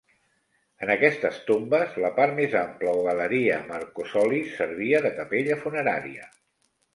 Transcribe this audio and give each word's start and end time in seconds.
En 0.85 0.91
aquestes 0.93 1.35
tombes, 1.49 1.91
la 2.05 2.09
part 2.15 2.33
més 2.39 2.55
ampla 2.61 2.95
o 3.01 3.03
galeria 3.09 3.59
amb 3.59 3.75
arcosolis, 3.81 4.57
servia 4.63 5.03
de 5.09 5.13
capella 5.21 5.61
funerària. 5.67 6.27